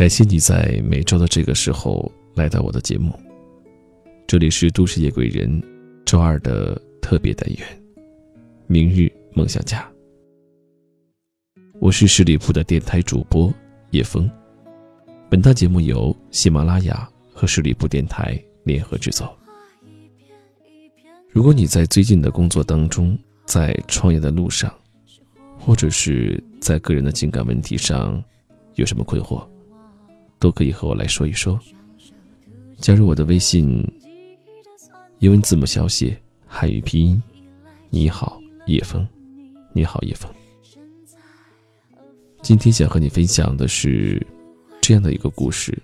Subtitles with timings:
[0.00, 3.12] 感谢你在每周的这个时候来到我的节目。
[4.26, 5.62] 这里是都市夜归人
[6.06, 7.82] 周二的特别单元，
[8.66, 9.86] 明日梦想家。
[11.80, 13.52] 我是十里铺的电台主播
[13.90, 14.26] 叶枫。
[15.28, 19.30] 本档节目由喜马拉雅和十里铺电台联合制作。
[21.28, 24.74] 如果你在最近的工作当中，在创业的路上，
[25.58, 28.24] 或者是在个人的情感问题上
[28.76, 29.46] 有什么困惑，
[30.40, 31.60] 都可以和我来说一说。
[32.78, 33.86] 加入我的微信，
[35.18, 37.22] 英文字母小写，汉语拼音，
[37.90, 39.06] 你好叶枫，
[39.72, 40.28] 你好叶枫。
[42.42, 44.26] 今天想和你分享的是
[44.80, 45.78] 这样的一个故事：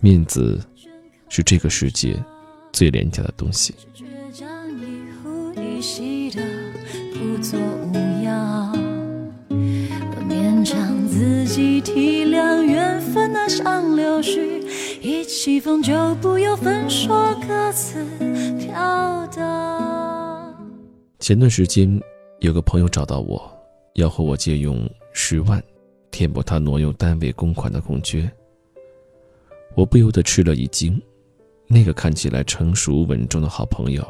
[0.00, 0.60] 面子
[1.28, 2.20] 是这个世界
[2.72, 3.72] 最廉价的东西。
[11.48, 14.62] 己体谅缘分那像流絮，
[15.00, 18.04] 一起风就不由分说各自
[18.58, 20.54] 飘荡。
[21.18, 21.98] 前段时间，
[22.40, 23.50] 有个朋友找到我，
[23.94, 25.62] 要和我借用十万，
[26.10, 28.30] 填补他挪用单位公款的空缺。
[29.74, 31.00] 我不由得吃了一惊，
[31.66, 34.06] 那个看起来成熟稳重的好朋友，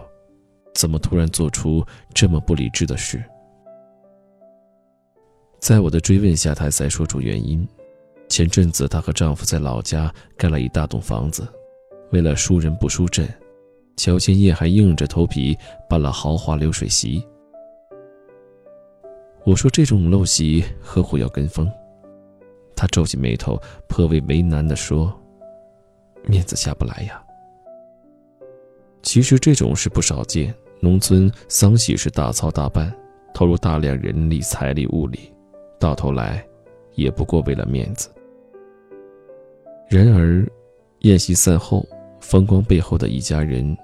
[0.75, 3.23] 怎么突然做出这么不理智的事？
[5.59, 7.67] 在我的追问下，她才说出原因。
[8.29, 11.47] 前阵子，她和丈夫在老家盖了一大栋房子，
[12.11, 13.29] 为了输人不输阵，
[13.97, 15.57] 乔千叶还硬着头皮
[15.89, 17.27] 办了豪华流水席。
[19.45, 21.71] 我说这种陋习何苦要跟风？
[22.77, 25.13] 她皱起眉头，颇为为难地说
[26.29, 27.23] ：“面子下不来呀。”
[29.03, 32.95] 其实这种事不少见，农村丧喜是大操大办，
[33.33, 35.33] 投入大量人力、财力、物力。
[35.79, 36.45] 到头来，
[36.95, 38.11] 也不过为了面子。
[39.89, 40.47] 然而，
[41.01, 41.87] 宴席散后，
[42.21, 43.77] 风光背后的一家人，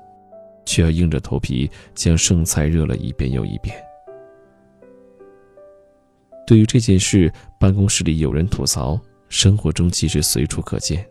[0.66, 3.74] 却要硬着头皮将剩菜热了一遍又一遍。
[6.46, 11.06] 对于这件事，办公室里有人吐槽，生活中其实随处可见，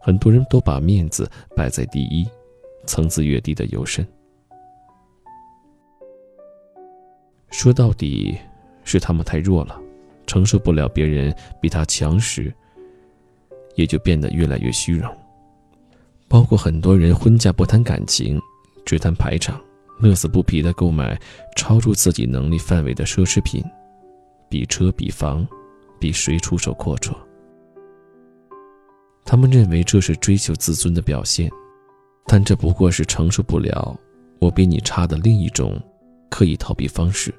[0.00, 2.26] 很多人都把面子摆在第一，
[2.86, 4.06] 层次越低的尤甚。
[7.50, 8.38] 说到底，
[8.82, 9.78] 是他们太弱了。
[10.28, 12.54] 承受不了别人比他强时，
[13.74, 15.12] 也就变得越来越虚荣。
[16.28, 18.38] 包括很多人婚嫁不谈感情，
[18.84, 19.58] 只谈排场，
[19.98, 21.18] 乐此不疲地购买
[21.56, 23.64] 超出自己能力范围的奢侈品，
[24.48, 25.48] 比车比房，
[25.98, 27.16] 比谁出手阔绰。
[29.24, 31.50] 他们认为这是追求自尊的表现，
[32.26, 33.98] 但这不过是承受不了
[34.38, 35.80] 我比你差的另一种
[36.28, 37.34] 刻意逃避方式。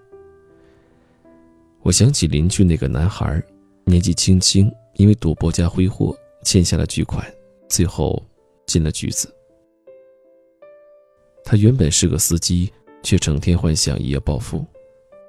[1.81, 3.41] 我想起邻居那个男孩，
[3.85, 7.25] 年纪轻轻，因为赌博加挥霍欠下了巨款，
[7.69, 8.21] 最后
[8.67, 9.33] 进了局子。
[11.43, 14.65] 他原本是个司机，却整天幻想一夜暴富。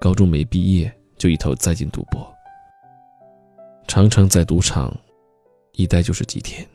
[0.00, 2.26] 高中没毕业就一头栽进赌博，
[3.86, 4.94] 常常在赌场
[5.72, 6.66] 一待就是几天，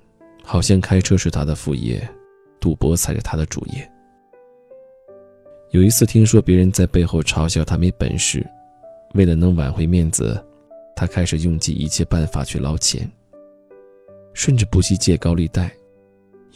[0.43, 2.07] 好像开车是他的副业，
[2.59, 3.91] 赌博才是他的主业。
[5.71, 8.45] 有一次听说别人在背后嘲笑他没本事。
[9.15, 10.45] 为了能挽回面子，
[10.93, 13.09] 他开始用尽一切办法去捞钱，
[14.33, 15.71] 甚至不惜借高利贷，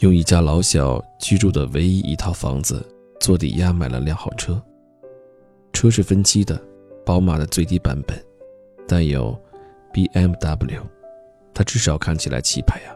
[0.00, 2.86] 用一家老小居住的唯一一套房子
[3.18, 4.62] 做抵押买了辆好车。
[5.72, 6.60] 车是分期的，
[7.02, 8.22] 宝马的最低版本，
[8.86, 9.34] 但有
[9.90, 10.82] BMW，
[11.54, 12.94] 他至少看起来气派呀。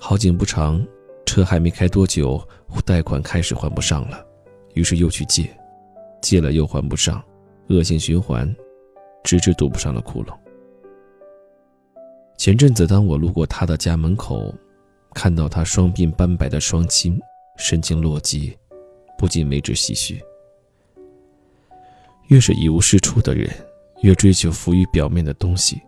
[0.00, 0.84] 好景不长，
[1.24, 2.42] 车还没开多久，
[2.84, 4.26] 贷款开始还不上了，
[4.74, 5.48] 于是又去借，
[6.20, 7.22] 借了又还不上。
[7.68, 8.54] 恶性循环，
[9.22, 10.32] 直至堵不上了窟窿。
[12.36, 14.54] 前阵子，当我路过他的家门口，
[15.12, 17.20] 看到他双鬓斑白的双亲，
[17.56, 18.56] 神情落寂，
[19.18, 20.22] 不禁为之唏嘘。
[22.28, 23.50] 越是一无是处的人，
[24.02, 25.80] 越追求浮于表面的东西。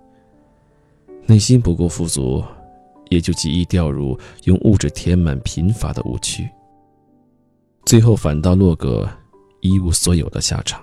[1.26, 2.42] 内心不够富足，
[3.10, 6.48] 也就极易掉入用物质填满贫乏的误区，
[7.84, 9.08] 最后反倒落个
[9.60, 10.82] 一无所有的下场。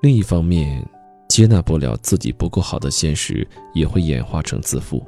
[0.00, 0.84] 另一方面，
[1.28, 5.04] 接纳不了自己不够好的现实，也会演化成自负。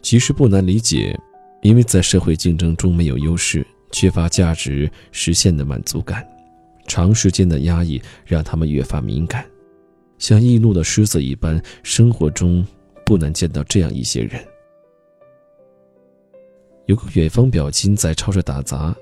[0.00, 1.18] 其实不难理解，
[1.62, 6.24] 因为在社会竞争中没有优势，缺乏价值实现的满足感，
[6.86, 9.44] 长时间的压抑让他们越发敏感，
[10.18, 11.60] 像易怒的狮子一般。
[11.82, 12.64] 生活中
[13.04, 14.40] 不难见到这样一些人。
[16.86, 18.94] 有个远方表亲在超市打杂，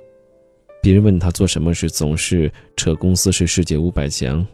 [0.83, 4.45] 别人问他做什么事，总是扯公司是世界五百强。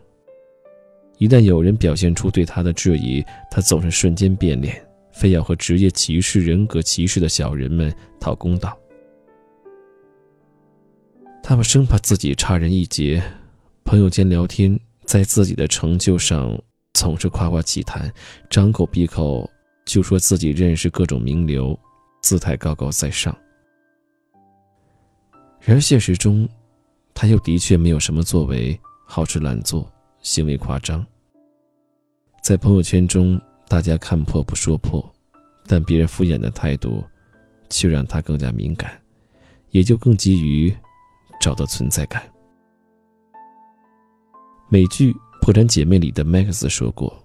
[1.23, 8.77] 一旦有人表现出对他的质疑，他总是瞬间变脸，非要和职业歧视、人格歧视的小人们讨公道。
[11.41, 13.23] 他们生怕自己差人一截，
[13.85, 16.61] 朋友间聊天，在自己的成就上
[16.95, 18.13] 总是夸夸其谈，
[18.51, 19.49] 张口闭口
[19.85, 21.79] 就说自己认识各种名流，
[22.21, 23.33] 姿态高高在上。
[25.61, 26.49] 然而现实中，
[27.15, 28.77] 他又的确没有什么作为，
[29.07, 29.89] 好吃懒做，
[30.21, 31.07] 行为夸张。
[32.43, 35.01] 在朋友圈中，大家看破不说破，
[35.65, 37.01] 但别人敷衍的态度，
[37.71, 39.01] 却让他更加敏感，
[39.71, 40.75] 也就更急于
[41.41, 42.21] 找到存在感。
[44.69, 47.17] 美剧《破产姐妹》里的 Max 说过：“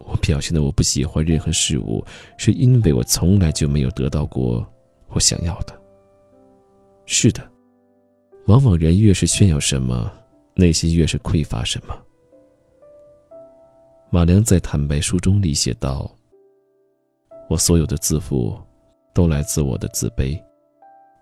[0.00, 2.02] 我表现的我不喜欢任何事物，
[2.38, 4.66] 是因为我从来就没有得到过
[5.08, 5.78] 我想要的。”
[7.04, 7.46] 是的。
[8.46, 10.10] 往往人越是炫耀什么，
[10.54, 11.94] 内心越是匮乏什么。
[14.12, 16.10] 马良在《坦白书》中里写道
[17.48, 18.58] ：“我所有的自负，
[19.14, 20.36] 都来自我的自卑；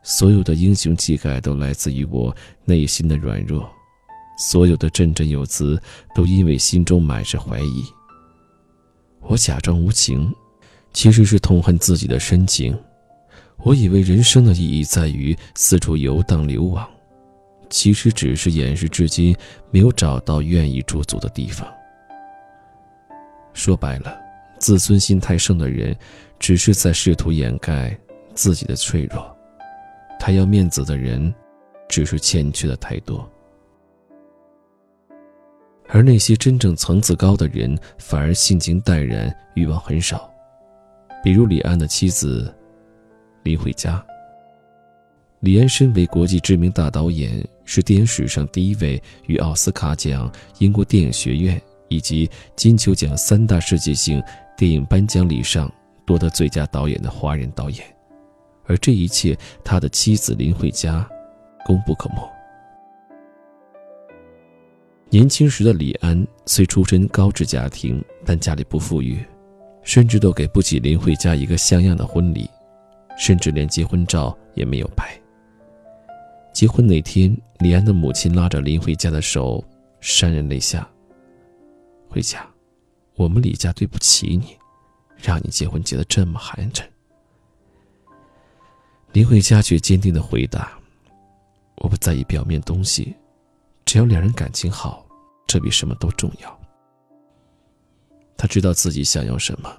[0.02, 3.60] 所有的英雄气概，都来自于我内心的软弱；
[4.38, 5.78] 所有的振振有词，
[6.14, 7.84] 都因为心中满是怀疑。
[9.20, 10.34] 我假装无情，
[10.94, 12.74] 其实是痛恨自己的深情。
[13.58, 16.88] 我以为人生的意义在于四处游荡流亡。”
[17.68, 19.36] 其实只是掩饰至今
[19.70, 21.68] 没有找到愿意驻足的地方。
[23.58, 24.16] 说白了，
[24.60, 25.94] 自尊心太盛的人，
[26.38, 27.98] 只是在试图掩盖
[28.32, 29.20] 自己的脆弱；
[30.16, 31.34] 他要面子的人，
[31.88, 33.28] 只是欠缺的太多。
[35.88, 40.32] 而那些真正层次高的人，反而性情淡然，欲望很少。
[41.24, 42.54] 比如李安的妻子
[43.42, 44.02] 林慧嘉。
[45.40, 54.22] 李安身为国际知名大导演，是电影史上第一位与奥斯卡奖、英国电影学院以及金球奖三大世界性
[54.56, 55.70] 电影颁奖礼上
[56.06, 57.84] 夺得最佳导演的华人导演。
[58.64, 61.08] 而这一切，他的妻子林慧嘉
[61.64, 62.30] 功不可没。
[65.10, 69.24] 年轻时的李安虽出身高知家庭，但家里不富裕，
[69.82, 72.46] 甚至都给不起林慧嘉一个像样的婚礼，
[73.16, 75.08] 甚至连结婚照也没有拍。
[76.52, 79.64] 结婚那天，李安的母亲拉着林慧嘉的手，
[80.02, 80.86] 潸然泪下。
[82.08, 82.48] 回家，
[83.14, 84.56] 我们李家对不起你，
[85.16, 86.82] 让你结婚结得这么寒碜。
[89.12, 90.78] 林慧佳却坚定的回答
[91.76, 93.14] ：“我不在意表面东西，
[93.84, 95.06] 只要两人感情好，
[95.46, 96.60] 这比什么都重要。”
[98.36, 99.74] 他知道自己想要什么，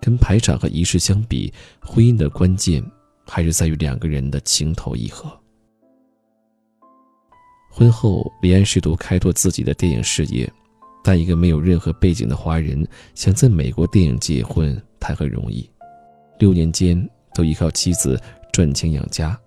[0.00, 2.84] 跟排场和仪式相比，婚姻的关键
[3.26, 5.30] 还是在于两个人的情投意合。
[7.70, 10.52] 婚后，李安试图开拓自己的电影事业，
[11.02, 15.68] 但一个没有任何背景的华人想在美国电影结婚谈何容易？
[16.38, 18.20] 六年间都依靠妻子
[18.52, 19.38] 赚钱养家。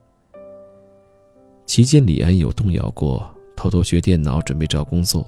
[1.66, 5.26] 期间，李安有动摇过，偷偷学电脑准备找工作，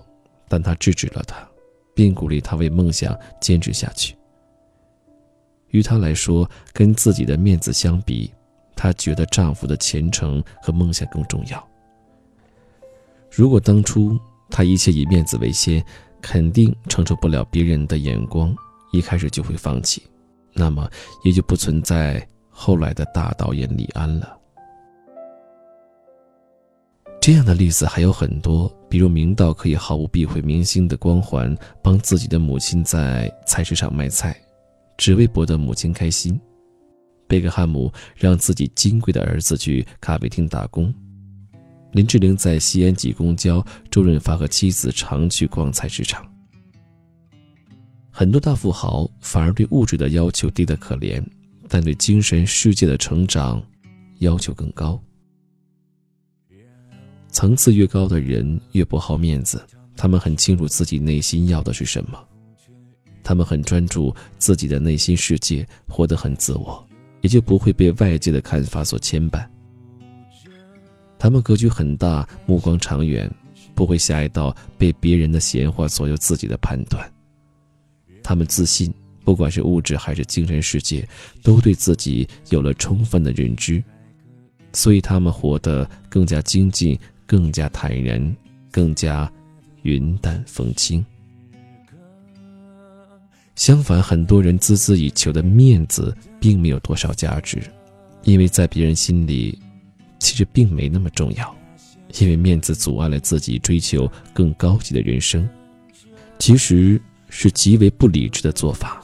[0.48, 1.48] 但他制止了他，
[1.94, 4.16] 并鼓励他为梦想坚持下去。
[5.70, 8.32] 于他来说，跟自己的面子相比，
[8.76, 11.66] 她觉得丈夫的前程和梦想更重要。
[13.32, 14.18] 如果当初
[14.50, 15.84] 他一切以面子为先，
[16.26, 18.54] 肯定承受不了别人的眼光，
[18.92, 20.02] 一开始就会放弃，
[20.54, 20.90] 那么
[21.24, 24.36] 也就不存在后来的大导演李安了。
[27.22, 34.36] 这样的例子还有很多，比如明道可以毫无避讳明星的光环，帮自己的母亲在菜市场卖菜，
[34.98, 36.34] 只为博得母亲开心；
[37.28, 40.92] 贝克汉姆让自己金贵的儿子去咖啡厅打工。
[41.96, 46.30] 林志玲在西安挤公交，周润发和妻子常去逛菜市场。
[48.12, 51.24] 很多大富豪反而对物质的要求低得可怜，
[51.70, 53.64] 但对精神世界的成长
[54.20, 55.02] 要求更高。
[57.32, 62.22] 层次越高的人越不好面子，他们很清楚自己内心要的是什么，
[63.24, 66.86] 他们很专注自己的内心世界，活得很自我，
[67.22, 69.48] 也就不会被外界的看法所牵绊。
[71.26, 73.28] 他们格局很大，目光长远，
[73.74, 77.04] 不会下一道被别人的闲话左右自己的判断。
[78.22, 81.04] 他们自信，不管是物质还是精神世界，
[81.42, 83.84] 都对自己有了充分的认知，
[84.72, 88.38] 所以他们活得更加精进，更加坦然，
[88.70, 89.28] 更加
[89.82, 91.04] 云淡风轻。
[93.56, 97.64] 相反，很多人孜孜以求的面子，并没有多少价值，
[98.26, 99.60] 因为在别人心里。
[100.26, 101.56] 其实并没那么重要，
[102.20, 105.48] 因为面子阻碍了自己追求更高级的人生。
[106.40, 109.04] 其实是极为不理智的做法。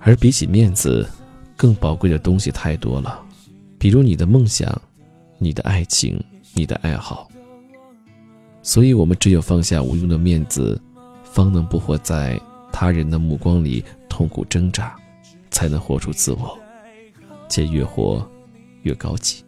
[0.00, 1.08] 而比起面子，
[1.56, 3.24] 更宝贵的东西太多了，
[3.78, 4.76] 比如你的梦想、
[5.38, 6.20] 你的爱情、
[6.52, 7.30] 你的爱好。
[8.64, 10.82] 所以，我们只有放下无用的面子，
[11.22, 12.40] 方能不活在
[12.72, 14.96] 他人的目光里痛苦挣扎，
[15.52, 16.58] 才能活出自我，
[17.48, 18.28] 且越活
[18.82, 19.45] 越高级。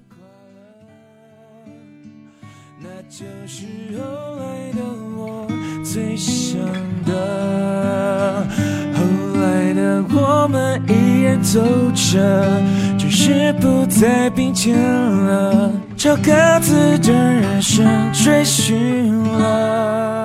[3.11, 3.65] 就是
[3.97, 4.83] 后来的
[5.17, 5.49] 我
[5.83, 6.59] 最想
[7.07, 8.47] 的。
[8.95, 9.03] 后
[9.41, 11.59] 来的我们依然走
[11.95, 12.63] 着，
[12.99, 20.18] 只是不再并肩了，朝各自的人生追寻了。